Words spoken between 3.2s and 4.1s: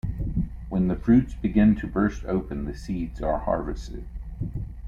are harvested.